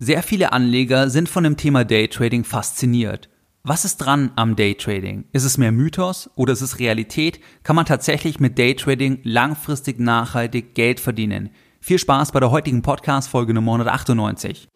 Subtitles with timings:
[0.00, 3.28] Sehr viele Anleger sind von dem Thema Daytrading fasziniert.
[3.64, 5.24] Was ist dran am Daytrading?
[5.32, 7.40] Ist es mehr Mythos oder ist es Realität?
[7.64, 11.50] Kann man tatsächlich mit Daytrading langfristig nachhaltig Geld verdienen?
[11.80, 14.68] Viel Spaß bei der heutigen Podcast-Folge Nummer 198.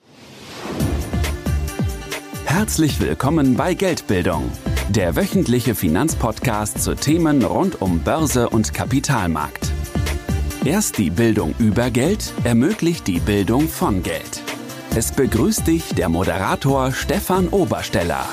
[2.45, 4.50] Herzlich willkommen bei Geldbildung,
[4.89, 9.70] der wöchentliche Finanzpodcast zu Themen rund um Börse und Kapitalmarkt.
[10.64, 14.41] Erst die Bildung über Geld ermöglicht die Bildung von Geld.
[14.95, 18.26] Es begrüßt dich der Moderator Stefan Obersteller.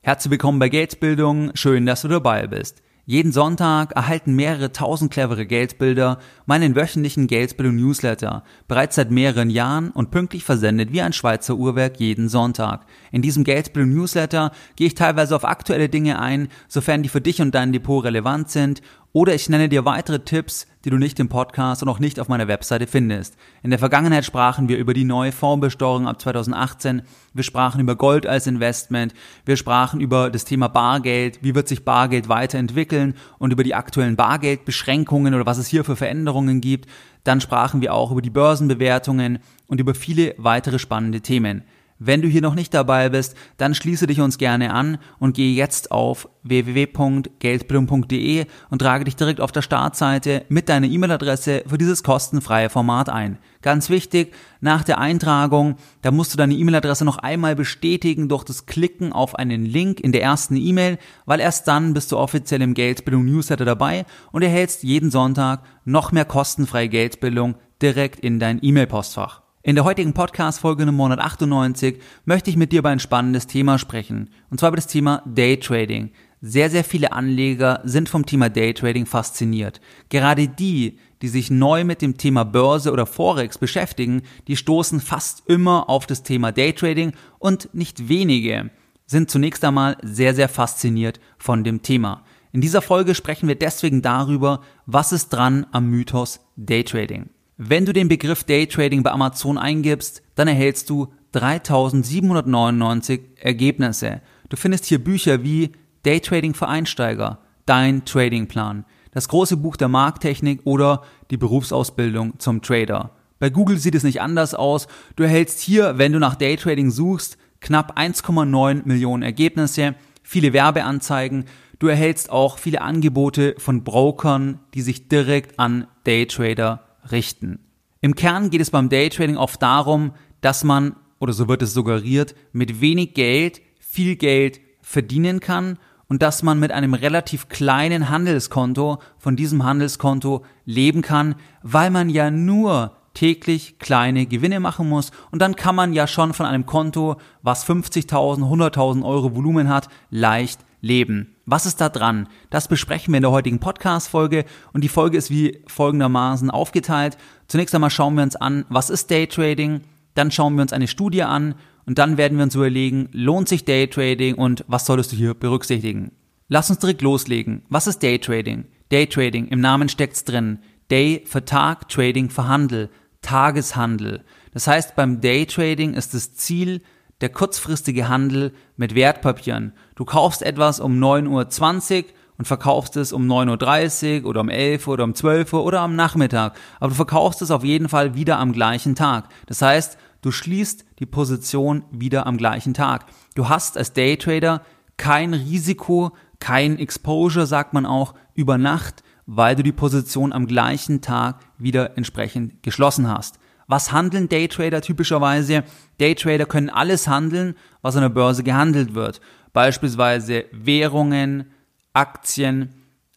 [0.00, 1.50] Herzlich willkommen bei Geldbildung.
[1.54, 2.82] Schön, dass du dabei bist.
[3.04, 9.90] Jeden Sonntag erhalten mehrere tausend clevere Geldbilder meinen wöchentlichen Geldbildung Newsletter, bereits seit mehreren Jahren
[9.90, 12.86] und pünktlich versendet wie ein Schweizer Uhrwerk jeden Sonntag.
[13.10, 17.42] In diesem Geldbildung Newsletter gehe ich teilweise auf aktuelle Dinge ein, sofern die für dich
[17.42, 21.28] und dein Depot relevant sind oder ich nenne dir weitere Tipps, die du nicht im
[21.28, 23.36] Podcast und auch nicht auf meiner Webseite findest.
[23.62, 27.02] In der Vergangenheit sprachen wir über die neue Fondsbesteuerung ab 2018.
[27.34, 29.12] Wir sprachen über Gold als Investment.
[29.44, 31.40] Wir sprachen über das Thema Bargeld.
[31.42, 35.96] Wie wird sich Bargeld weiterentwickeln und über die aktuellen Bargeldbeschränkungen oder was es hier für
[35.96, 36.88] Veränderungen gibt.
[37.24, 41.64] Dann sprachen wir auch über die Börsenbewertungen und über viele weitere spannende Themen.
[42.04, 45.54] Wenn du hier noch nicht dabei bist, dann schließe dich uns gerne an und gehe
[45.54, 52.02] jetzt auf www.geldbildung.de und trage dich direkt auf der Startseite mit deiner E-Mail-Adresse für dieses
[52.02, 53.38] kostenfreie Format ein.
[53.62, 58.66] Ganz wichtig, nach der Eintragung, da musst du deine E-Mail-Adresse noch einmal bestätigen durch das
[58.66, 62.74] Klicken auf einen Link in der ersten E-Mail, weil erst dann bist du offiziell im
[62.74, 69.41] Geldbildung Newsletter dabei und erhältst jeden Sonntag noch mehr kostenfreie Geldbildung direkt in dein E-Mail-Postfach.
[69.64, 74.28] In der heutigen Podcast-Folge Nummer 198 möchte ich mit dir über ein spannendes Thema sprechen.
[74.50, 76.10] Und zwar über das Thema Daytrading.
[76.40, 79.80] Sehr, sehr viele Anleger sind vom Thema Daytrading fasziniert.
[80.08, 85.44] Gerade die, die sich neu mit dem Thema Börse oder Forex beschäftigen, die stoßen fast
[85.48, 88.70] immer auf das Thema Daytrading und nicht wenige
[89.06, 92.24] sind zunächst einmal sehr, sehr fasziniert von dem Thema.
[92.50, 97.30] In dieser Folge sprechen wir deswegen darüber, was ist dran am Mythos Daytrading.
[97.64, 104.20] Wenn du den Begriff Daytrading bei Amazon eingibst, dann erhältst du 3799 Ergebnisse.
[104.48, 105.70] Du findest hier Bücher wie
[106.02, 113.12] Daytrading für Einsteiger, Dein Tradingplan, das große Buch der Markttechnik oder die Berufsausbildung zum Trader.
[113.38, 114.88] Bei Google sieht es nicht anders aus.
[115.14, 119.94] Du erhältst hier, wenn du nach Daytrading suchst, knapp 1,9 Millionen Ergebnisse,
[120.24, 121.44] viele Werbeanzeigen.
[121.78, 127.58] Du erhältst auch viele Angebote von Brokern, die sich direkt an Daytrader richten.
[128.00, 132.34] Im Kern geht es beim Daytrading oft darum, dass man, oder so wird es suggeriert,
[132.52, 138.98] mit wenig Geld viel Geld verdienen kann und dass man mit einem relativ kleinen Handelskonto
[139.18, 145.40] von diesem Handelskonto leben kann, weil man ja nur täglich kleine Gewinne machen muss und
[145.40, 150.60] dann kann man ja schon von einem Konto, was 50.000, 100.000 Euro Volumen hat, leicht
[150.80, 151.31] leben.
[151.44, 152.28] Was ist da dran?
[152.50, 157.18] Das besprechen wir in der heutigen Podcast-Folge und die Folge ist wie folgendermaßen aufgeteilt.
[157.48, 159.80] Zunächst einmal schauen wir uns an, was ist Daytrading,
[160.14, 163.64] dann schauen wir uns eine Studie an und dann werden wir uns überlegen, lohnt sich
[163.64, 166.12] Daytrading und was solltest du hier berücksichtigen?
[166.46, 167.62] Lass uns direkt loslegen.
[167.68, 168.66] Was ist Daytrading?
[168.90, 170.60] Daytrading, im Namen steckt's drin.
[170.92, 172.88] Day für Tag, Trading für Handel,
[173.22, 174.22] Tageshandel.
[174.52, 176.82] Das heißt, beim Daytrading ist das Ziel,
[177.22, 179.72] der kurzfristige Handel mit Wertpapieren.
[179.94, 182.04] Du kaufst etwas um 9.20 Uhr
[182.36, 185.80] und verkaufst es um 9.30 Uhr oder um 11 Uhr oder um 12 Uhr oder
[185.80, 186.56] am Nachmittag.
[186.80, 189.28] Aber du verkaufst es auf jeden Fall wieder am gleichen Tag.
[189.46, 193.06] Das heißt, du schließt die Position wieder am gleichen Tag.
[193.36, 194.62] Du hast als Daytrader
[194.96, 201.00] kein Risiko, kein Exposure, sagt man auch, über Nacht, weil du die Position am gleichen
[201.02, 203.38] Tag wieder entsprechend geschlossen hast.
[203.72, 205.64] Was handeln Daytrader typischerweise?
[205.96, 209.22] Daytrader können alles handeln, was an der Börse gehandelt wird.
[209.54, 211.46] Beispielsweise Währungen,
[211.94, 212.74] Aktien,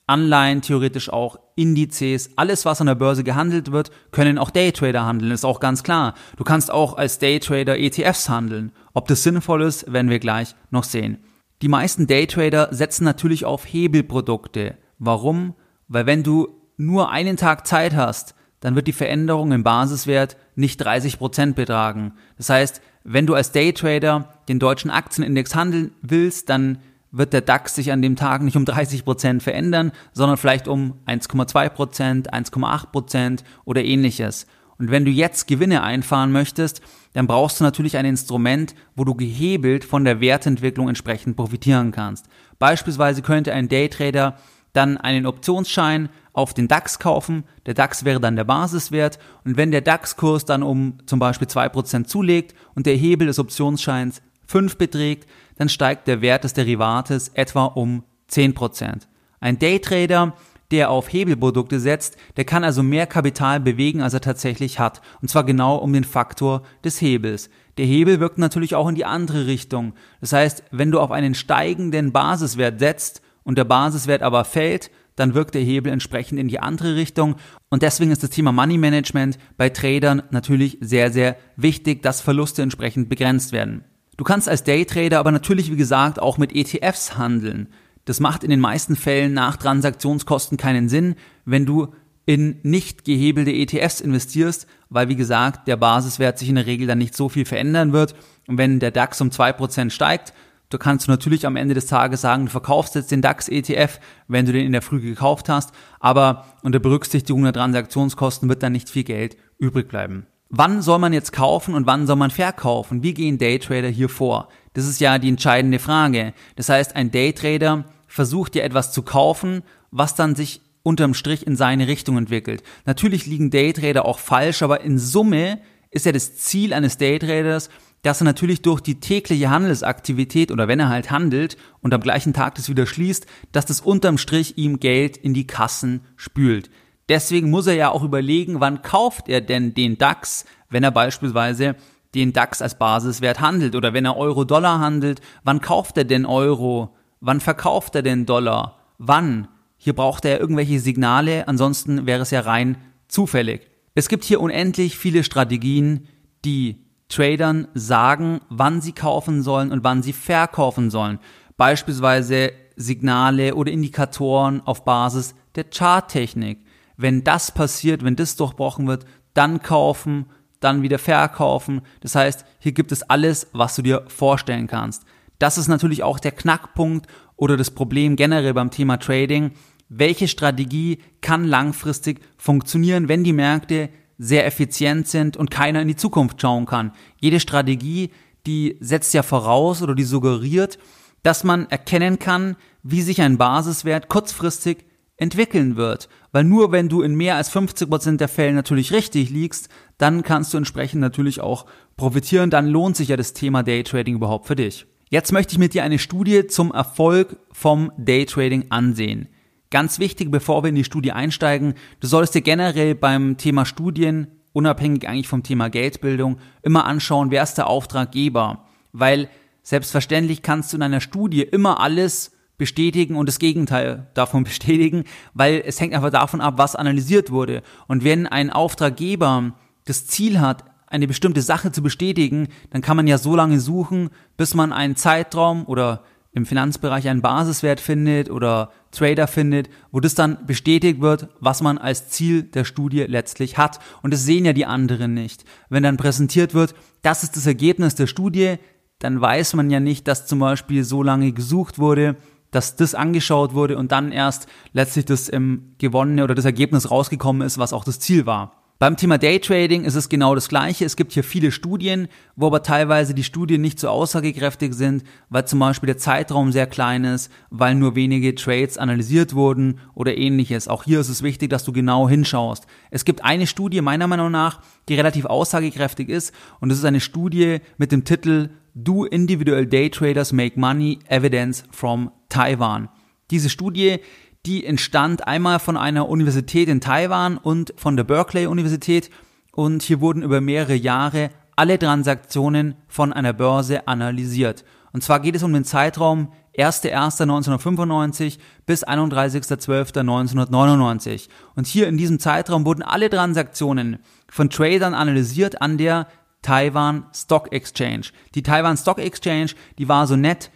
[0.07, 5.33] Anleihen, theoretisch auch Indizes, alles was an der Börse gehandelt wird, können auch Daytrader handeln,
[5.33, 6.13] ist auch ganz klar.
[6.37, 8.71] Du kannst auch als Daytrader ETFs handeln.
[8.93, 11.17] Ob das sinnvoll ist, werden wir gleich noch sehen.
[11.63, 14.77] Die meisten Daytrader setzen natürlich auf Hebelprodukte.
[14.99, 15.53] Warum?
[15.89, 16.47] Weil wenn du
[16.77, 18.34] nur einen Tag Zeit hast,
[18.65, 22.13] dann wird die Veränderung im Basiswert nicht 30 Prozent betragen.
[22.35, 26.79] Das heißt, wenn du als Daytrader den deutschen Aktienindex handeln willst, dann
[27.11, 30.95] wird der DAX sich an dem Tag nicht um 30 Prozent verändern, sondern vielleicht um
[31.05, 34.47] 1,2%, Prozent, 1,8 Prozent oder ähnliches.
[34.79, 36.81] Und wenn du jetzt Gewinne einfahren möchtest,
[37.13, 42.25] dann brauchst du natürlich ein Instrument, wo du gehebelt von der Wertentwicklung entsprechend profitieren kannst.
[42.57, 44.39] Beispielsweise könnte ein Daytrader
[44.75, 47.45] dann einen Optionsschein auf den DAX kaufen.
[47.65, 49.19] Der DAX wäre dann der Basiswert.
[49.45, 54.21] Und wenn der DAX-Kurs dann um zum Beispiel 2% zulegt und der Hebel des Optionsscheins
[54.47, 59.07] 5 beträgt, dann steigt der Wert des Derivates etwa um 10%.
[59.39, 60.33] Ein Daytrader,
[60.71, 65.01] der auf Hebelprodukte setzt, der kann also mehr Kapital bewegen, als er tatsächlich hat.
[65.21, 67.49] Und zwar genau um den Faktor des Hebels.
[67.77, 69.93] Der Hebel wirkt natürlich auch in die andere Richtung.
[70.21, 75.33] Das heißt, wenn du auf einen steigenden Basiswert setzt und der Basiswert aber fällt, dann
[75.33, 77.35] wirkt der Hebel entsprechend in die andere Richtung.
[77.69, 82.61] Und deswegen ist das Thema Money Management bei Tradern natürlich sehr, sehr wichtig, dass Verluste
[82.61, 83.85] entsprechend begrenzt werden.
[84.17, 87.69] Du kannst als Daytrader aber natürlich, wie gesagt, auch mit ETFs handeln.
[88.03, 91.15] Das macht in den meisten Fällen nach Transaktionskosten keinen Sinn,
[91.45, 91.93] wenn du
[92.25, 96.97] in nicht gehebelte ETFs investierst, weil wie gesagt, der Basiswert sich in der Regel dann
[96.97, 98.15] nicht so viel verändern wird.
[98.47, 100.33] Und wenn der DAX um zwei Prozent steigt,
[100.69, 104.45] Du kannst natürlich am Ende des Tages sagen, du verkaufst jetzt den DAX ETF, wenn
[104.45, 108.89] du den in der Früh gekauft hast, aber unter Berücksichtigung der Transaktionskosten wird dann nicht
[108.89, 110.25] viel Geld übrig bleiben.
[110.49, 113.03] Wann soll man jetzt kaufen und wann soll man verkaufen?
[113.03, 114.49] Wie gehen Daytrader hier vor?
[114.73, 116.33] Das ist ja die entscheidende Frage.
[116.55, 121.55] Das heißt, ein Daytrader versucht ja etwas zu kaufen, was dann sich unterm Strich in
[121.55, 122.63] seine Richtung entwickelt.
[122.85, 125.59] Natürlich liegen Daytrader auch falsch, aber in Summe
[125.89, 127.69] ist ja das Ziel eines Daytraders,
[128.05, 132.33] dass er natürlich durch die tägliche Handelsaktivität oder wenn er halt handelt und am gleichen
[132.33, 136.69] Tag das wieder schließt, dass das unterm Strich ihm Geld in die Kassen spült.
[137.09, 141.75] Deswegen muss er ja auch überlegen, wann kauft er denn den DAX, wenn er beispielsweise
[142.13, 146.95] den DAX als Basiswert handelt oder wenn er Euro-Dollar handelt, wann kauft er denn Euro,
[147.21, 149.47] wann verkauft er denn Dollar, wann?
[149.77, 153.67] Hier braucht er irgendwelche Signale, ansonsten wäre es ja rein zufällig.
[153.95, 156.07] Es gibt hier unendlich viele Strategien,
[156.43, 161.19] die Tradern sagen, wann sie kaufen sollen und wann sie verkaufen sollen.
[161.57, 166.59] Beispielsweise Signale oder Indikatoren auf Basis der Charttechnik.
[166.97, 170.25] Wenn das passiert, wenn das durchbrochen wird, dann kaufen,
[170.59, 171.81] dann wieder verkaufen.
[172.01, 175.05] Das heißt, hier gibt es alles, was du dir vorstellen kannst.
[175.39, 179.51] Das ist natürlich auch der Knackpunkt oder das Problem generell beim Thema Trading.
[179.89, 185.95] Welche Strategie kann langfristig funktionieren, wenn die Märkte sehr effizient sind und keiner in die
[185.95, 186.91] Zukunft schauen kann.
[187.19, 188.11] Jede Strategie,
[188.45, 190.77] die setzt ja voraus oder die suggeriert,
[191.23, 194.85] dass man erkennen kann, wie sich ein Basiswert kurzfristig
[195.17, 196.09] entwickeln wird.
[196.31, 200.23] Weil nur wenn du in mehr als 50 Prozent der Fälle natürlich richtig liegst, dann
[200.23, 201.65] kannst du entsprechend natürlich auch
[201.97, 202.49] profitieren.
[202.49, 204.85] Dann lohnt sich ja das Thema Daytrading überhaupt für dich.
[205.09, 209.29] Jetzt möchte ich mit dir eine Studie zum Erfolg vom Daytrading ansehen.
[209.71, 214.27] Ganz wichtig, bevor wir in die Studie einsteigen, du solltest dir generell beim Thema Studien,
[214.53, 218.65] unabhängig eigentlich vom Thema Geldbildung, immer anschauen, wer ist der Auftraggeber.
[218.93, 219.27] Weil
[219.63, 225.03] selbstverständlich kannst du in einer Studie immer alles bestätigen und das Gegenteil davon bestätigen,
[225.33, 227.63] weil es hängt einfach davon ab, was analysiert wurde.
[227.87, 229.53] Und wenn ein Auftraggeber
[229.85, 234.09] das Ziel hat, eine bestimmte Sache zu bestätigen, dann kann man ja so lange suchen,
[234.37, 236.03] bis man einen Zeitraum oder
[236.35, 241.77] im Finanzbereich einen Basiswert findet oder Trader findet, wo das dann bestätigt wird, was man
[241.77, 243.79] als Ziel der Studie letztlich hat.
[244.03, 245.45] Und das sehen ja die anderen nicht.
[245.69, 248.57] Wenn dann präsentiert wird, das ist das Ergebnis der Studie,
[248.99, 252.17] dann weiß man ja nicht, dass zum Beispiel so lange gesucht wurde,
[252.51, 257.47] dass das angeschaut wurde und dann erst letztlich das im gewonnene oder das Ergebnis rausgekommen
[257.47, 258.64] ist, was auch das Ziel war.
[258.77, 260.83] Beim Thema Daytrading ist es genau das Gleiche.
[260.83, 265.47] Es gibt hier viele Studien, wo aber teilweise die Studien nicht so aussagekräftig sind, weil
[265.47, 270.67] zum Beispiel der Zeitraum sehr klein ist, weil nur wenige Trades analysiert wurden oder ähnliches.
[270.67, 272.67] Auch hier ist es wichtig, dass du genau hinschaust.
[272.91, 276.99] Es gibt eine Studie meiner Meinung nach, die relativ aussagekräftig ist und es ist eine
[276.99, 280.99] Studie mit dem Titel Do Individual Daytraders Make Money?
[281.07, 282.89] Evidence from Taiwan.
[283.31, 283.99] Diese Studie
[284.45, 289.09] die entstand einmal von einer Universität in Taiwan und von der Berkeley Universität
[289.51, 294.65] und hier wurden über mehrere Jahre alle Transaktionen von einer Börse analysiert.
[294.91, 301.27] Und zwar geht es um den Zeitraum 1.1.1995 bis 31.12.1999.
[301.55, 303.99] Und hier in diesem Zeitraum wurden alle Transaktionen
[304.29, 306.07] von Tradern analysiert an der
[306.41, 308.07] Taiwan Stock Exchange.
[308.35, 310.49] Die Taiwan Stock Exchange, die war so nett,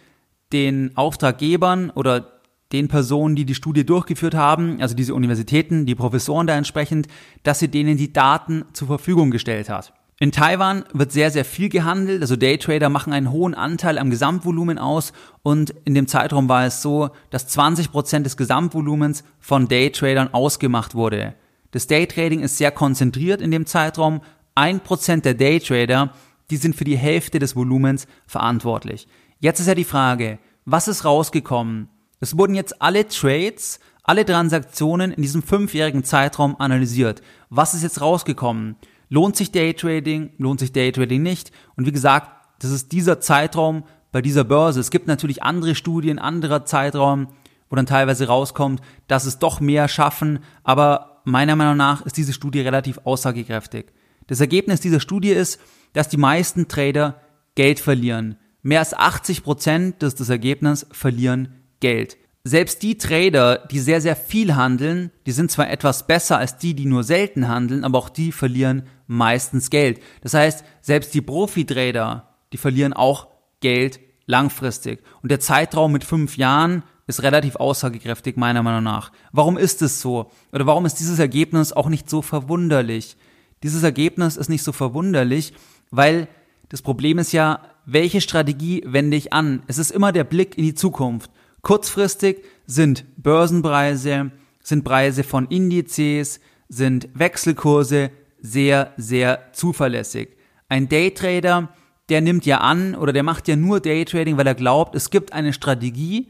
[0.52, 2.39] den Auftraggebern oder
[2.72, 7.08] den Personen, die die Studie durchgeführt haben, also diese Universitäten, die Professoren da entsprechend,
[7.42, 9.92] dass sie denen die Daten zur Verfügung gestellt hat.
[10.22, 14.78] In Taiwan wird sehr, sehr viel gehandelt, also Daytrader machen einen hohen Anteil am Gesamtvolumen
[14.78, 20.28] aus und in dem Zeitraum war es so, dass 20 Prozent des Gesamtvolumens von Daytradern
[20.34, 21.34] ausgemacht wurde.
[21.70, 24.20] Das Daytrading ist sehr konzentriert in dem Zeitraum,
[24.56, 26.12] 1% der Daytrader,
[26.50, 29.08] die sind für die Hälfte des Volumens verantwortlich.
[29.38, 31.88] Jetzt ist ja die Frage, was ist rausgekommen?
[32.20, 37.22] Es wurden jetzt alle Trades, alle Transaktionen in diesem fünfjährigen Zeitraum analysiert.
[37.48, 38.76] Was ist jetzt rausgekommen?
[39.08, 40.30] Lohnt sich Daytrading?
[40.36, 41.50] Lohnt sich Daytrading nicht?
[41.76, 44.80] Und wie gesagt, das ist dieser Zeitraum bei dieser Börse.
[44.80, 47.28] Es gibt natürlich andere Studien, anderer Zeitraum,
[47.70, 52.32] wo dann teilweise rauskommt, dass es doch mehr schaffen, aber meiner Meinung nach ist diese
[52.32, 53.92] Studie relativ aussagekräftig.
[54.26, 55.60] Das Ergebnis dieser Studie ist,
[55.92, 57.20] dass die meisten Trader
[57.54, 58.36] Geld verlieren.
[58.62, 62.16] Mehr als 80 Prozent, das ist das Ergebnis, verlieren Geld.
[62.42, 66.74] Selbst die Trader, die sehr, sehr viel handeln, die sind zwar etwas besser als die,
[66.74, 70.00] die nur selten handeln, aber auch die verlieren meistens Geld.
[70.22, 73.28] Das heißt, selbst die Profi-Trader, die verlieren auch
[73.60, 75.02] Geld langfristig.
[75.22, 79.12] Und der Zeitraum mit fünf Jahren ist relativ aussagekräftig, meiner Meinung nach.
[79.32, 80.30] Warum ist es so?
[80.52, 83.16] Oder warum ist dieses Ergebnis auch nicht so verwunderlich?
[83.62, 85.52] Dieses Ergebnis ist nicht so verwunderlich,
[85.90, 86.28] weil
[86.70, 89.62] das Problem ist ja, welche Strategie wende ich an?
[89.66, 91.30] Es ist immer der Blick in die Zukunft.
[91.62, 94.30] Kurzfristig sind Börsenpreise,
[94.62, 100.36] sind Preise von Indizes, sind Wechselkurse sehr, sehr zuverlässig.
[100.68, 101.68] Ein Daytrader,
[102.08, 105.32] der nimmt ja an oder der macht ja nur Daytrading, weil er glaubt, es gibt
[105.32, 106.28] eine Strategie,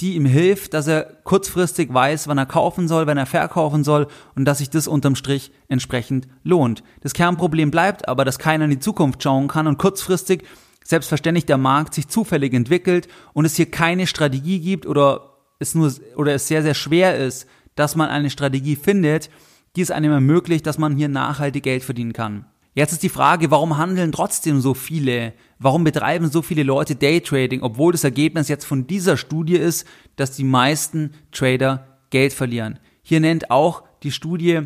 [0.00, 4.08] die ihm hilft, dass er kurzfristig weiß, wann er kaufen soll, wann er verkaufen soll
[4.34, 6.82] und dass sich das unterm Strich entsprechend lohnt.
[7.02, 10.44] Das Kernproblem bleibt aber, dass keiner in die Zukunft schauen kann und kurzfristig
[10.84, 15.92] selbstverständlich der Markt sich zufällig entwickelt und es hier keine Strategie gibt oder es nur
[16.16, 19.30] oder es sehr sehr schwer ist, dass man eine Strategie findet,
[19.76, 22.46] die es einem ermöglicht, dass man hier nachhaltig Geld verdienen kann.
[22.74, 27.62] Jetzt ist die Frage, warum handeln trotzdem so viele, warum betreiben so viele Leute Daytrading,
[27.62, 29.86] obwohl das Ergebnis jetzt von dieser Studie ist,
[30.16, 32.78] dass die meisten Trader Geld verlieren.
[33.02, 34.62] Hier nennt auch die Studie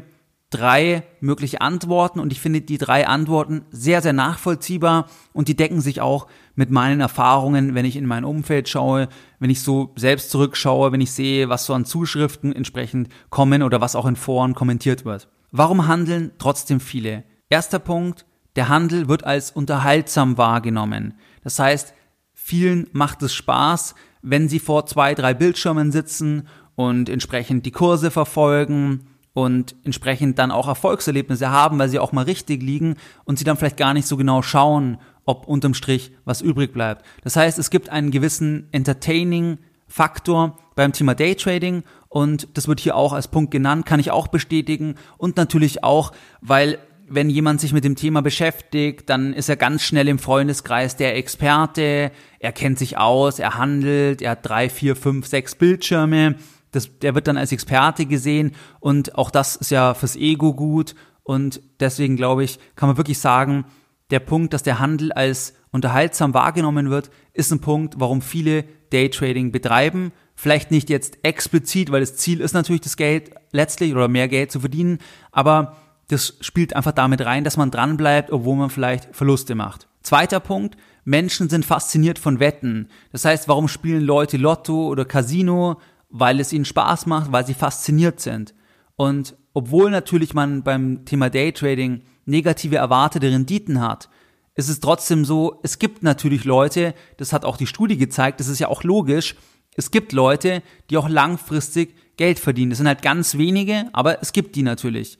[0.56, 5.80] drei mögliche Antworten und ich finde die drei Antworten sehr, sehr nachvollziehbar und die decken
[5.80, 9.08] sich auch mit meinen Erfahrungen, wenn ich in mein Umfeld schaue,
[9.38, 13.80] wenn ich so selbst zurückschaue, wenn ich sehe, was so an Zuschriften entsprechend kommen oder
[13.80, 15.28] was auch in Foren kommentiert wird.
[15.52, 17.25] Warum handeln trotzdem viele?
[17.50, 18.25] Erster Punkt,
[18.56, 21.14] der Handel wird als unterhaltsam wahrgenommen.
[21.44, 21.92] Das heißt,
[22.32, 28.10] vielen macht es Spaß, wenn sie vor zwei, drei Bildschirmen sitzen und entsprechend die Kurse
[28.10, 33.44] verfolgen und entsprechend dann auch Erfolgserlebnisse haben, weil sie auch mal richtig liegen und sie
[33.44, 37.04] dann vielleicht gar nicht so genau schauen, ob unterm Strich was übrig bleibt.
[37.22, 42.96] Das heißt, es gibt einen gewissen Entertaining Faktor beim Thema Daytrading und das wird hier
[42.96, 47.74] auch als Punkt genannt, kann ich auch bestätigen und natürlich auch, weil wenn jemand sich
[47.74, 52.78] mit dem Thema beschäftigt, dann ist er ganz schnell im Freundeskreis der Experte, er kennt
[52.78, 56.36] sich aus, er handelt, er hat drei, vier, fünf, sechs Bildschirme,
[56.70, 60.94] das, der wird dann als Experte gesehen und auch das ist ja fürs Ego gut
[61.23, 63.64] und deswegen glaube ich, kann man wirklich sagen,
[64.11, 69.50] der Punkt, dass der Handel als unterhaltsam wahrgenommen wird, ist ein Punkt, warum viele Daytrading
[69.50, 70.12] betreiben.
[70.35, 74.52] Vielleicht nicht jetzt explizit, weil das Ziel ist natürlich das Geld letztlich oder mehr Geld
[74.52, 74.99] zu verdienen,
[75.32, 75.76] aber
[76.08, 79.88] das spielt einfach damit rein, dass man dranbleibt, obwohl man vielleicht Verluste macht.
[80.02, 82.88] Zweiter Punkt, Menschen sind fasziniert von Wetten.
[83.12, 85.80] Das heißt, warum spielen Leute Lotto oder Casino?
[86.08, 88.54] Weil es ihnen Spaß macht, weil sie fasziniert sind.
[88.96, 94.08] Und obwohl natürlich man beim Thema Daytrading negative erwartete Renditen hat,
[94.54, 98.48] ist es trotzdem so, es gibt natürlich Leute, das hat auch die Studie gezeigt, das
[98.48, 99.36] ist ja auch logisch,
[99.76, 102.70] es gibt Leute, die auch langfristig Geld verdienen.
[102.70, 105.18] Das sind halt ganz wenige, aber es gibt die natürlich.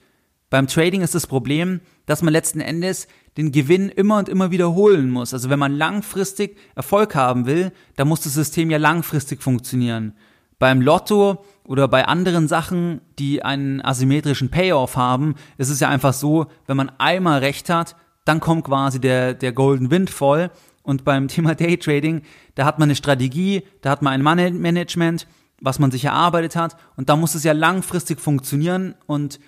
[0.49, 5.11] Beim Trading ist das Problem, dass man letzten Endes den Gewinn immer und immer wiederholen
[5.11, 5.33] muss.
[5.33, 10.13] Also wenn man langfristig Erfolg haben will, dann muss das System ja langfristig funktionieren.
[10.59, 16.13] Beim Lotto oder bei anderen Sachen, die einen asymmetrischen Payoff haben, ist es ja einfach
[16.13, 17.95] so, wenn man einmal recht hat,
[18.25, 20.51] dann kommt quasi der, der Golden Windfall.
[20.83, 22.23] Und beim Thema Daytrading,
[22.55, 25.27] da hat man eine Strategie, da hat man ein Money Management,
[25.61, 26.77] was man sich erarbeitet hat.
[26.95, 29.39] Und da muss es ja langfristig funktionieren und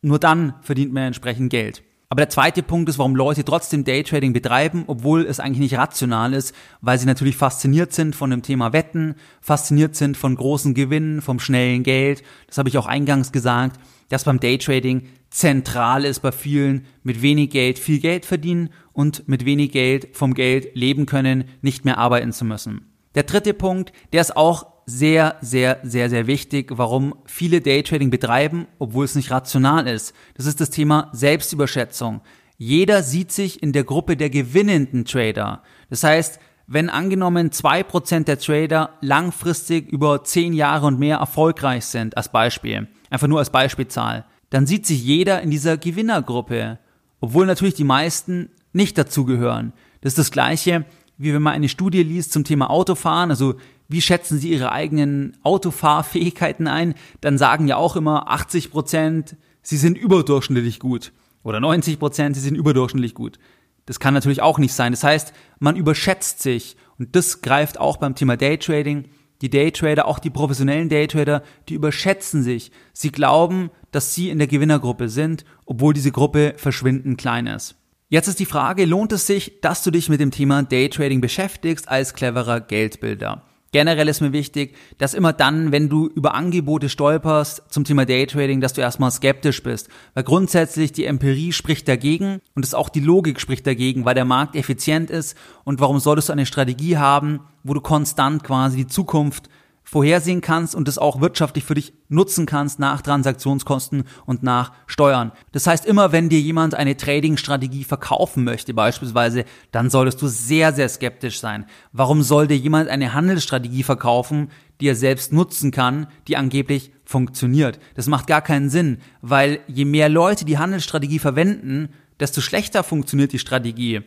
[0.00, 1.82] nur dann verdient man entsprechend Geld.
[2.12, 6.34] Aber der zweite Punkt ist, warum Leute trotzdem Daytrading betreiben, obwohl es eigentlich nicht rational
[6.34, 11.22] ist, weil sie natürlich fasziniert sind von dem Thema Wetten, fasziniert sind von großen Gewinnen,
[11.22, 12.22] vom schnellen Geld.
[12.48, 17.48] Das habe ich auch eingangs gesagt, dass beim Daytrading zentral ist bei vielen, mit wenig
[17.48, 22.32] Geld viel Geld verdienen und mit wenig Geld vom Geld leben können, nicht mehr arbeiten
[22.32, 22.92] zu müssen.
[23.14, 28.66] Der dritte Punkt, der ist auch sehr, sehr, sehr, sehr wichtig, warum viele Daytrading betreiben,
[28.78, 30.14] obwohl es nicht rational ist.
[30.34, 32.20] Das ist das Thema Selbstüberschätzung.
[32.58, 35.62] Jeder sieht sich in der Gruppe der gewinnenden Trader.
[35.90, 41.84] Das heißt, wenn angenommen zwei Prozent der Trader langfristig über zehn Jahre und mehr erfolgreich
[41.84, 46.78] sind, als Beispiel, einfach nur als Beispielzahl, dann sieht sich jeder in dieser Gewinnergruppe,
[47.20, 49.72] obwohl natürlich die meisten nicht dazugehören.
[50.00, 50.84] Das ist das Gleiche,
[51.18, 53.54] wie wenn man eine Studie liest zum Thema Autofahren, also
[53.92, 56.94] wie schätzen Sie Ihre eigenen Autofahrfähigkeiten ein?
[57.20, 61.12] Dann sagen ja auch immer 80 Prozent, Sie sind überdurchschnittlich gut.
[61.44, 63.38] Oder 90 Prozent, Sie sind überdurchschnittlich gut.
[63.86, 64.92] Das kann natürlich auch nicht sein.
[64.92, 66.76] Das heißt, man überschätzt sich.
[66.98, 69.08] Und das greift auch beim Thema Daytrading.
[69.40, 72.70] Die Daytrader, auch die professionellen Daytrader, die überschätzen sich.
[72.92, 77.74] Sie glauben, dass sie in der Gewinnergruppe sind, obwohl diese Gruppe verschwindend klein ist.
[78.08, 81.88] Jetzt ist die Frage, lohnt es sich, dass du dich mit dem Thema Daytrading beschäftigst
[81.88, 83.42] als cleverer Geldbilder?
[83.72, 88.60] Generell ist mir wichtig, dass immer dann, wenn du über Angebote stolperst zum Thema Daytrading,
[88.60, 89.88] dass du erstmal skeptisch bist.
[90.12, 94.26] Weil grundsätzlich die Empirie spricht dagegen und es auch die Logik spricht dagegen, weil der
[94.26, 98.86] Markt effizient ist und warum solltest du eine Strategie haben, wo du konstant quasi die
[98.88, 99.48] Zukunft
[99.84, 105.32] vorhersehen kannst und es auch wirtschaftlich für dich nutzen kannst nach Transaktionskosten und nach Steuern.
[105.52, 110.72] Das heißt, immer wenn dir jemand eine Trading-Strategie verkaufen möchte beispielsweise, dann solltest du sehr,
[110.72, 111.66] sehr skeptisch sein.
[111.92, 117.78] Warum soll dir jemand eine Handelsstrategie verkaufen, die er selbst nutzen kann, die angeblich funktioniert?
[117.94, 123.32] Das macht gar keinen Sinn, weil je mehr Leute die Handelsstrategie verwenden, desto schlechter funktioniert
[123.32, 124.02] die Strategie.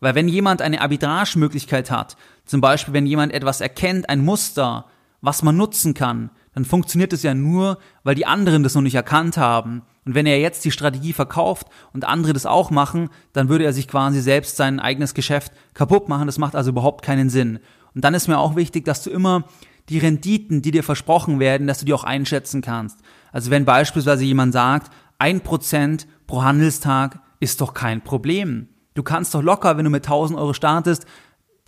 [0.00, 4.86] Weil wenn jemand eine Arbitrage-Möglichkeit hat, zum Beispiel wenn jemand etwas erkennt, ein Muster,
[5.20, 8.94] was man nutzen kann, dann funktioniert es ja nur, weil die anderen das noch nicht
[8.94, 9.82] erkannt haben.
[10.04, 13.72] Und wenn er jetzt die Strategie verkauft und andere das auch machen, dann würde er
[13.72, 16.26] sich quasi selbst sein eigenes Geschäft kaputt machen.
[16.26, 17.60] Das macht also überhaupt keinen Sinn.
[17.94, 19.44] Und dann ist mir auch wichtig, dass du immer
[19.88, 23.00] die Renditen, die dir versprochen werden, dass du die auch einschätzen kannst.
[23.32, 28.68] Also wenn beispielsweise jemand sagt, ein Prozent pro Handelstag ist doch kein Problem.
[28.94, 31.06] Du kannst doch locker, wenn du mit 1000 Euro startest,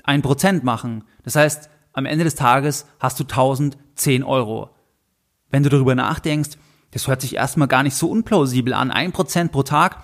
[0.05, 1.05] ein Prozent machen.
[1.23, 4.71] Das heißt, am Ende des Tages hast du 1010 Euro.
[5.51, 6.59] Wenn du darüber nachdenkst,
[6.93, 8.91] das hört sich erstmal gar nicht so unplausibel an.
[8.91, 10.03] Ein Prozent pro Tag,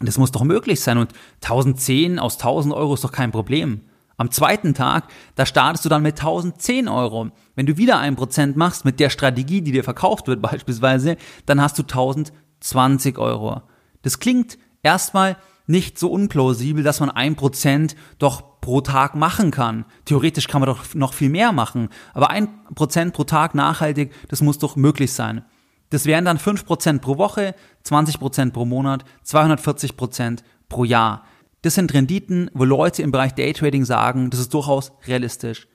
[0.00, 0.98] das muss doch möglich sein.
[0.98, 1.12] Und
[1.42, 3.82] 1010 aus 1000 Euro ist doch kein Problem.
[4.16, 7.30] Am zweiten Tag, da startest du dann mit 1010 Euro.
[7.54, 11.60] Wenn du wieder ein Prozent machst mit der Strategie, die dir verkauft wird beispielsweise, dann
[11.60, 13.62] hast du 1020 Euro.
[14.02, 15.36] Das klingt erstmal
[15.66, 19.84] nicht so unplausibel, dass man ein Prozent doch pro Tag machen kann.
[20.06, 24.40] Theoretisch kann man doch noch viel mehr machen, aber ein Prozent pro Tag nachhaltig, das
[24.40, 25.44] muss doch möglich sein.
[25.90, 31.26] Das wären dann fünf Prozent pro Woche, 20 Prozent pro Monat, 240 Prozent pro Jahr.
[31.60, 35.68] Das sind Renditen, wo Leute im Bereich Daytrading sagen, das ist durchaus realistisch.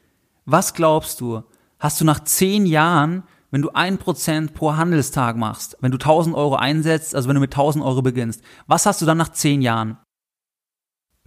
[0.46, 1.44] Was glaubst du?
[1.78, 6.36] Hast du nach zehn Jahren wenn du ein Prozent pro Handelstag machst, wenn du 1000
[6.36, 9.62] Euro einsetzt, also wenn du mit 1000 Euro beginnst, was hast du dann nach zehn
[9.62, 9.98] Jahren?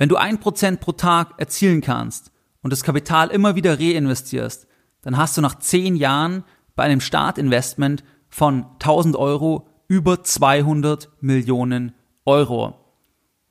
[0.00, 2.32] Wenn du ein Prozent pro Tag erzielen kannst
[2.62, 4.66] und das Kapital immer wieder reinvestierst,
[5.02, 6.42] dann hast du nach zehn Jahren
[6.74, 11.92] bei einem Startinvestment von 1000 Euro über 200 Millionen
[12.24, 12.76] Euro.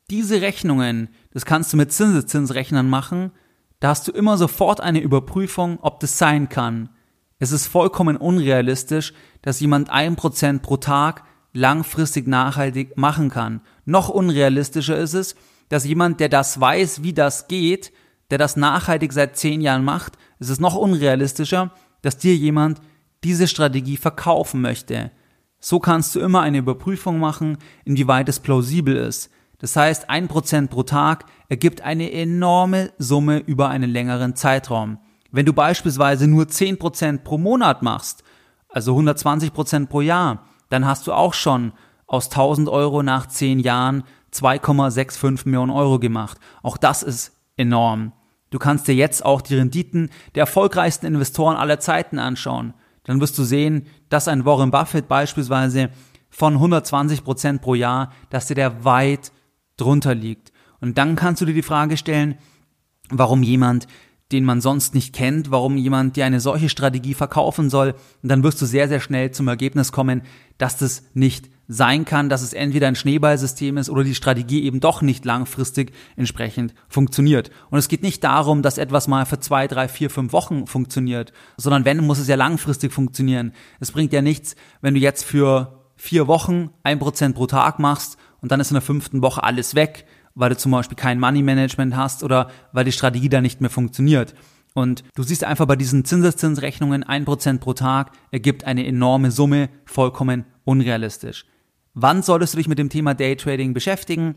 [0.09, 3.31] Diese Rechnungen, das kannst du mit Zinseszinsrechnern machen,
[3.79, 6.89] da hast du immer sofort eine Überprüfung, ob das sein kann.
[7.37, 13.61] Es ist vollkommen unrealistisch, dass jemand ein Prozent pro Tag langfristig nachhaltig machen kann.
[13.85, 15.35] Noch unrealistischer ist es,
[15.69, 17.91] dass jemand, der das weiß, wie das geht,
[18.29, 22.81] der das nachhaltig seit zehn Jahren macht, ist es noch unrealistischer, dass dir jemand
[23.23, 25.11] diese Strategie verkaufen möchte.
[25.59, 29.29] So kannst du immer eine Überprüfung machen, inwieweit es plausibel ist.
[29.57, 34.99] Das heißt, ein Prozent pro Tag ergibt eine enorme Summe über einen längeren Zeitraum.
[35.31, 38.23] Wenn du beispielsweise nur 10% pro Monat machst,
[38.69, 41.73] also 120% pro Jahr, dann hast du auch schon
[42.07, 46.37] aus 1000 Euro nach 10 Jahren 2,65 Millionen Euro gemacht.
[46.63, 48.13] Auch das ist enorm.
[48.49, 52.73] Du kannst dir jetzt auch die Renditen der erfolgreichsten Investoren aller Zeiten anschauen.
[53.03, 55.89] Dann wirst du sehen, dass ein Warren Buffett beispielsweise
[56.29, 59.31] von 120 Prozent pro Jahr, dass der, der weit
[59.77, 60.51] drunter liegt.
[60.79, 62.37] Und dann kannst du dir die Frage stellen,
[63.09, 63.87] warum jemand,
[64.31, 68.43] den man sonst nicht kennt, warum jemand dir eine solche Strategie verkaufen soll, und dann
[68.43, 70.21] wirst du sehr, sehr schnell zum Ergebnis kommen,
[70.57, 74.79] dass das nicht sein kann, dass es entweder ein Schneeballsystem ist oder die Strategie eben
[74.79, 77.51] doch nicht langfristig entsprechend funktioniert.
[77.69, 81.31] Und es geht nicht darum, dass etwas mal für zwei, drei, vier, fünf Wochen funktioniert,
[81.57, 83.53] sondern wenn, muss es ja langfristig funktionieren.
[83.79, 88.17] Es bringt ja nichts, wenn du jetzt für vier Wochen ein Prozent pro Tag machst
[88.41, 90.05] und dann ist in der fünften Woche alles weg
[90.35, 93.69] weil du zum Beispiel kein Money Management hast oder weil die Strategie da nicht mehr
[93.69, 94.33] funktioniert.
[94.73, 99.69] Und du siehst einfach bei diesen Zinseszinsrechnungen, ein Prozent pro Tag ergibt eine enorme Summe,
[99.85, 101.45] vollkommen unrealistisch.
[102.01, 104.35] Wann solltest du dich mit dem Thema Daytrading beschäftigen?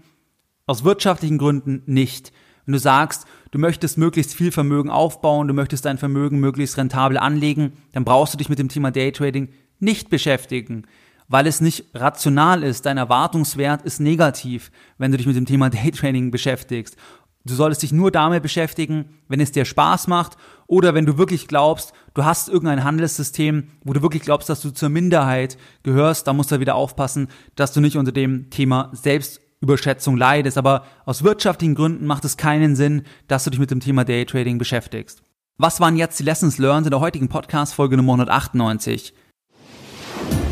[0.66, 2.32] Aus wirtschaftlichen Gründen nicht.
[2.64, 7.18] Wenn du sagst, du möchtest möglichst viel Vermögen aufbauen, du möchtest dein Vermögen möglichst rentabel
[7.18, 9.48] anlegen, dann brauchst du dich mit dem Thema Daytrading
[9.78, 10.86] nicht beschäftigen
[11.28, 12.84] weil es nicht rational ist.
[12.84, 16.96] Dein Erwartungswert ist negativ, wenn du dich mit dem Thema Daytraining beschäftigst.
[17.44, 20.36] Du solltest dich nur damit beschäftigen, wenn es dir Spaß macht
[20.72, 24.70] oder wenn du wirklich glaubst, du hast irgendein Handelssystem, wo du wirklich glaubst, dass du
[24.70, 30.16] zur Minderheit gehörst, da musst du wieder aufpassen, dass du nicht unter dem Thema Selbstüberschätzung
[30.16, 30.56] leidest.
[30.56, 34.56] Aber aus wirtschaftlichen Gründen macht es keinen Sinn, dass du dich mit dem Thema Daytrading
[34.56, 35.22] beschäftigst.
[35.58, 39.12] Was waren jetzt die Lessons learned in der heutigen Podcast-Folge Nummer 198?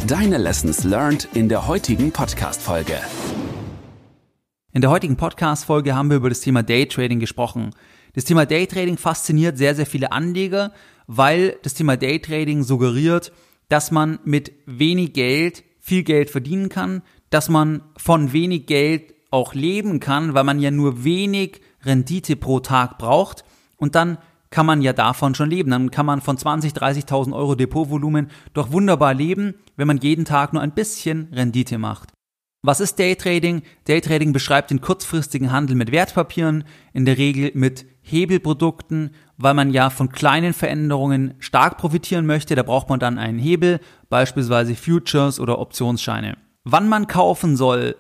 [0.06, 2.98] Deine Lessons learned in der heutigen Podcast-Folge.
[4.72, 7.70] In der heutigen Podcast-Folge haben wir über das Thema Daytrading gesprochen.
[8.12, 10.73] Das Thema Daytrading fasziniert sehr, sehr viele Anleger,
[11.07, 13.33] weil das Thema Daytrading suggeriert,
[13.68, 19.55] dass man mit wenig Geld viel Geld verdienen kann, dass man von wenig Geld auch
[19.55, 23.44] leben kann, weil man ja nur wenig Rendite pro Tag braucht
[23.77, 24.18] und dann
[24.51, 25.70] kann man ja davon schon leben.
[25.70, 30.53] Dann kann man von 20, 30.000 Euro Depotvolumen doch wunderbar leben, wenn man jeden Tag
[30.53, 32.11] nur ein bisschen Rendite macht.
[32.62, 33.62] Was ist Daytrading?
[33.87, 39.91] Daytrading beschreibt den kurzfristigen Handel mit Wertpapieren, in der Regel mit Hebelprodukten, weil man ja
[39.91, 42.55] von kleinen Veränderungen stark profitieren möchte.
[42.55, 46.37] Da braucht man dann einen Hebel, beispielsweise Futures oder Optionsscheine.
[46.65, 47.97] Wann man kaufen soll,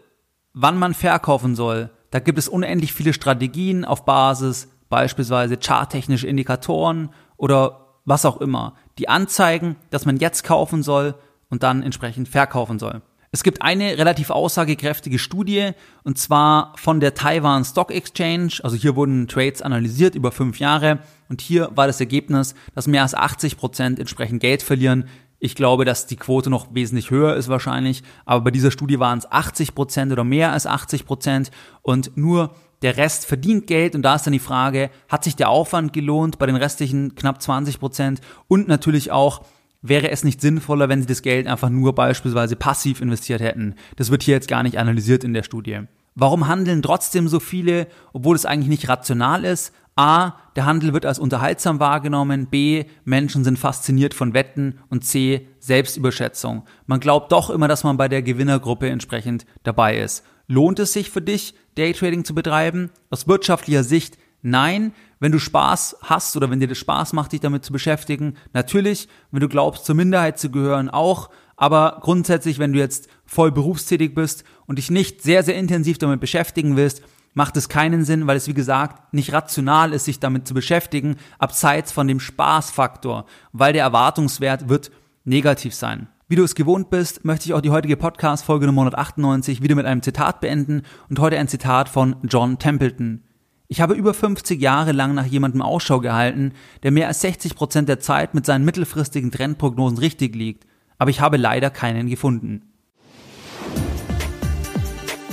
[0.52, 7.10] wann man verkaufen soll, da gibt es unendlich viele Strategien auf Basis beispielsweise charttechnische Indikatoren
[7.36, 11.14] oder was auch immer, die anzeigen, dass man jetzt kaufen soll
[11.48, 13.02] und dann entsprechend verkaufen soll.
[13.32, 15.70] Es gibt eine relativ aussagekräftige Studie,
[16.02, 18.54] und zwar von der Taiwan Stock Exchange.
[18.64, 20.98] Also hier wurden Trades analysiert über fünf Jahre.
[21.28, 25.04] Und hier war das Ergebnis, dass mehr als 80 Prozent entsprechend Geld verlieren.
[25.38, 28.02] Ich glaube, dass die Quote noch wesentlich höher ist wahrscheinlich.
[28.24, 31.52] Aber bei dieser Studie waren es 80 Prozent oder mehr als 80 Prozent.
[31.82, 35.50] Und nur der Rest verdient Geld und da ist dann die Frage, hat sich der
[35.50, 39.44] Aufwand gelohnt bei den restlichen knapp 20 Prozent und natürlich auch,
[39.82, 43.74] wäre es nicht sinnvoller, wenn sie das Geld einfach nur beispielsweise passiv investiert hätten.
[43.96, 45.80] Das wird hier jetzt gar nicht analysiert in der Studie.
[46.14, 49.72] Warum handeln trotzdem so viele, obwohl es eigentlich nicht rational ist?
[49.96, 52.46] A, der Handel wird als unterhaltsam wahrgenommen.
[52.46, 54.78] B, Menschen sind fasziniert von Wetten.
[54.88, 56.64] Und C, Selbstüberschätzung.
[56.86, 60.24] Man glaubt doch immer, dass man bei der Gewinnergruppe entsprechend dabei ist.
[60.46, 62.90] Lohnt es sich für dich, Daytrading zu betreiben?
[63.10, 64.92] Aus wirtschaftlicher Sicht nein.
[65.18, 69.08] Wenn du Spaß hast oder wenn dir das Spaß macht, dich damit zu beschäftigen, natürlich.
[69.30, 71.30] Wenn du glaubst, zur Minderheit zu gehören, auch.
[71.56, 76.20] Aber grundsätzlich, wenn du jetzt voll berufstätig bist und dich nicht sehr, sehr intensiv damit
[76.20, 77.02] beschäftigen willst,
[77.34, 81.16] macht es keinen Sinn, weil es wie gesagt nicht rational ist, sich damit zu beschäftigen,
[81.38, 84.90] abseits von dem Spaßfaktor, weil der Erwartungswert wird
[85.24, 86.08] negativ sein.
[86.28, 89.86] Wie du es gewohnt bist, möchte ich auch die heutige Podcast-Folge Nummer 198 wieder mit
[89.86, 93.24] einem Zitat beenden und heute ein Zitat von John Templeton.
[93.72, 97.88] Ich habe über 50 Jahre lang nach jemandem Ausschau gehalten, der mehr als 60 Prozent
[97.88, 100.66] der Zeit mit seinen mittelfristigen Trendprognosen richtig liegt,
[100.98, 102.62] aber ich habe leider keinen gefunden.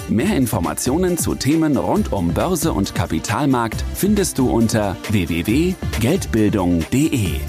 [0.08, 7.39] Mehr Informationen zu Themen rund um Börse und Kapitalmarkt findest du unter www.geldbildung.de.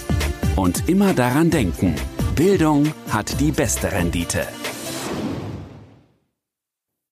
[0.57, 1.97] Und immer daran denken,
[2.35, 4.47] Bildung hat die beste Rendite.